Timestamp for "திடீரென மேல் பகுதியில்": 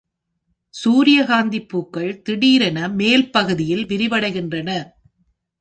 2.21-3.85